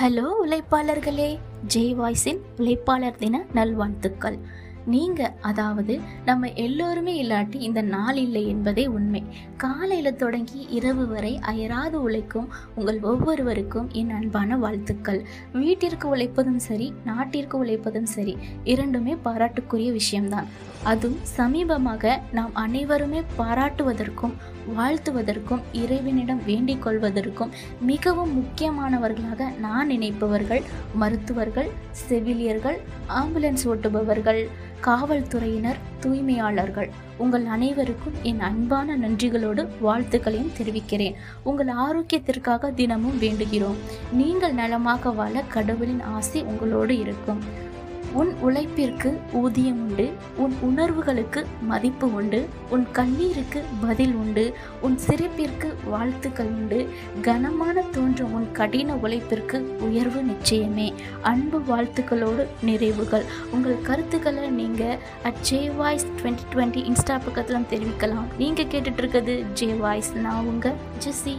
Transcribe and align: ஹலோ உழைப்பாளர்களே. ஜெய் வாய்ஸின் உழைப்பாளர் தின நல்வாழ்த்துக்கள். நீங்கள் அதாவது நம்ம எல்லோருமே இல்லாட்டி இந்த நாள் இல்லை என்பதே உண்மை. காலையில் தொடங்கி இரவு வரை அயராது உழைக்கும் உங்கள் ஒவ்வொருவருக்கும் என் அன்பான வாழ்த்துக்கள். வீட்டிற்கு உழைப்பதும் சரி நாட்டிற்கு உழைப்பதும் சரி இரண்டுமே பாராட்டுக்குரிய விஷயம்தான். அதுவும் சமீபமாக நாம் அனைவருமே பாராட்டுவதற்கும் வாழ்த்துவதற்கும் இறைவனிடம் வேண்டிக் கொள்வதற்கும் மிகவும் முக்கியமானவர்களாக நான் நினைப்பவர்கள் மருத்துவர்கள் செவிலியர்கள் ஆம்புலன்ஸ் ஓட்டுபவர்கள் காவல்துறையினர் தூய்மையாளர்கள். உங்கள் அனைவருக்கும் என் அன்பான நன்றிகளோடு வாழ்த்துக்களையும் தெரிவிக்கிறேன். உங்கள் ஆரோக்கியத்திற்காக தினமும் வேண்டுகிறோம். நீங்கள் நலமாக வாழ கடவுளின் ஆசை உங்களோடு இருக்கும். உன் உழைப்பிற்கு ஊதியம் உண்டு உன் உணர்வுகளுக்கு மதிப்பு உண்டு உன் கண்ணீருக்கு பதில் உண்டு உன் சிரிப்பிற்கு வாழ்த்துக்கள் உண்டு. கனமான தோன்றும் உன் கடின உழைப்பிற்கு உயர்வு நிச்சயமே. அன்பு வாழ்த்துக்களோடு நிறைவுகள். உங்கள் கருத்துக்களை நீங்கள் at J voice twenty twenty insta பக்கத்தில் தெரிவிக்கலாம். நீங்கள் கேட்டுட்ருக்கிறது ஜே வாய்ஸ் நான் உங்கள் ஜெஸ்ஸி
ஹலோ 0.00 0.26
உழைப்பாளர்களே. 0.44 1.38
ஜெய் 1.74 1.94
வாய்ஸின் 1.94 2.38
உழைப்பாளர் 2.56 3.18
தின 3.18 3.46
நல்வாழ்த்துக்கள். 3.52 4.38
நீங்கள் 4.86 5.32
அதாவது 5.40 6.00
நம்ம 6.24 6.52
எல்லோருமே 6.52 7.22
இல்லாட்டி 7.22 7.54
இந்த 7.54 7.82
நாள் 7.82 8.16
இல்லை 8.16 8.48
என்பதே 8.48 8.86
உண்மை. 8.86 9.22
காலையில் 9.56 10.16
தொடங்கி 10.16 10.66
இரவு 10.70 11.08
வரை 11.08 11.38
அயராது 11.42 12.02
உழைக்கும் 12.02 12.48
உங்கள் 12.74 13.00
ஒவ்வொருவருக்கும் 13.00 13.88
என் 13.92 14.10
அன்பான 14.10 14.56
வாழ்த்துக்கள். 14.56 15.26
வீட்டிற்கு 15.52 16.16
உழைப்பதும் 16.16 16.56
சரி 16.56 16.92
நாட்டிற்கு 17.04 17.64
உழைப்பதும் 17.64 18.06
சரி 18.06 18.38
இரண்டுமே 18.64 19.16
பாராட்டுக்குரிய 19.24 19.92
விஷயம்தான். 19.92 20.46
அதுவும் 20.84 21.18
சமீபமாக 21.36 22.18
நாம் 22.32 22.54
அனைவருமே 22.54 23.22
பாராட்டுவதற்கும் 23.38 24.32
வாழ்த்துவதற்கும் 24.76 25.62
இறைவனிடம் 25.72 26.44
வேண்டிக் 26.46 26.86
கொள்வதற்கும் 26.86 27.50
மிகவும் 27.80 28.32
முக்கியமானவர்களாக 28.38 29.58
நான் 29.58 29.90
நினைப்பவர்கள் 29.90 30.62
மருத்துவர்கள் 30.94 31.70
செவிலியர்கள் 31.90 32.78
ஆம்புலன்ஸ் 33.08 33.64
ஓட்டுபவர்கள் 33.64 34.48
காவல்துறையினர் 34.80 35.76
தூய்மையாளர்கள். 36.00 36.90
உங்கள் 37.18 37.44
அனைவருக்கும் 37.44 38.12
என் 38.22 38.40
அன்பான 38.40 38.96
நன்றிகளோடு 38.96 39.68
வாழ்த்துக்களையும் 39.86 40.52
தெரிவிக்கிறேன். 40.56 41.14
உங்கள் 41.42 41.66
ஆரோக்கியத்திற்காக 41.66 42.74
தினமும் 42.74 43.20
வேண்டுகிறோம். 43.20 43.80
நீங்கள் 44.12 44.54
நலமாக 44.54 45.10
வாழ 45.10 45.42
கடவுளின் 45.48 46.02
ஆசை 46.02 46.42
உங்களோடு 46.42 46.98
இருக்கும். 46.98 47.42
உன் 48.12 48.30
உழைப்பிற்கு 48.44 49.10
ஊதியம் 49.32 49.80
உண்டு 49.88 50.10
உன் 50.36 50.54
உணர்வுகளுக்கு 50.62 51.46
மதிப்பு 51.62 52.14
உண்டு 52.14 52.48
உன் 52.70 52.86
கண்ணீருக்கு 52.92 53.60
பதில் 53.80 54.14
உண்டு 54.14 54.54
உன் 54.80 54.98
சிரிப்பிற்கு 55.06 55.68
வாழ்த்துக்கள் 55.84 56.46
உண்டு. 56.46 56.88
கனமான 57.22 57.82
தோன்றும் 57.90 58.32
உன் 58.32 58.52
கடின 58.52 58.94
உழைப்பிற்கு 58.94 59.60
உயர்வு 59.60 60.22
நிச்சயமே. 60.22 60.92
அன்பு 61.22 61.58
வாழ்த்துக்களோடு 61.58 62.46
நிறைவுகள். 62.66 63.26
உங்கள் 63.50 63.82
கருத்துக்களை 63.82 64.48
நீங்கள் 64.48 64.98
at 65.22 65.40
J 65.40 65.70
voice 65.70 66.06
twenty 66.22 66.46
twenty 66.54 66.82
insta 66.90 67.18
பக்கத்தில் 67.24 67.68
தெரிவிக்கலாம். 67.74 68.28
நீங்கள் 68.38 68.66
கேட்டுட்ருக்கிறது 68.66 69.52
ஜே 69.52 69.66
வாய்ஸ் 69.66 70.12
நான் 70.14 70.44
உங்கள் 70.44 70.72
ஜெஸ்ஸி 71.04 71.36